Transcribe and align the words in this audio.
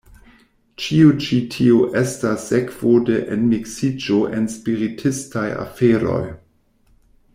Ĉio 0.83 1.09
ĉi 1.25 1.37
tio 1.55 1.81
estas 2.01 2.47
sekvo 2.53 2.93
de 3.09 3.19
enmiksiĝo 3.35 4.19
en 4.39 4.49
spiritistaj 4.55 5.45
aferoj. 5.67 6.23